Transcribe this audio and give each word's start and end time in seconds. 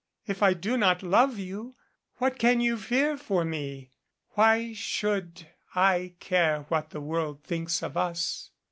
If 0.25 0.41
I 0.41 0.55
do 0.55 0.77
not 0.77 1.03
love 1.03 1.37
you, 1.37 1.75
what 2.17 2.39
can 2.39 2.59
you 2.59 2.75
fear 2.75 3.15
for 3.17 3.45
me? 3.45 3.91
Why 4.31 4.73
should 4.73 5.45
I 5.75 6.15
care 6.19 6.61
what 6.69 6.89
the 6.89 7.01
world 7.01 7.43
thinks 7.43 7.83
of 7.83 7.95
us? 7.95 8.49